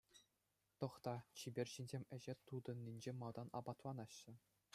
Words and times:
Тӑхта, 0.83 1.13
чипер 1.41 1.67
ҫынсем 1.73 2.03
ӗҫе 2.15 2.33
тытӑниччен 2.53 3.15
малтан 3.27 3.47
апатланаҫҫӗ. 3.61 4.33